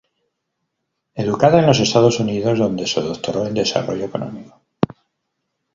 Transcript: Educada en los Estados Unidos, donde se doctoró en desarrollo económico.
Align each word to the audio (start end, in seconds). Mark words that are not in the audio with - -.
Educada 1.13 1.59
en 1.59 1.67
los 1.67 1.79
Estados 1.79 2.19
Unidos, 2.19 2.57
donde 2.57 2.87
se 2.87 3.01
doctoró 3.01 3.45
en 3.45 3.53
desarrollo 3.53 4.05
económico. 4.05 4.59